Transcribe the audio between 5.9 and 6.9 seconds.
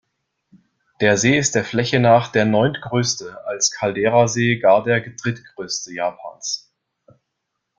Japans.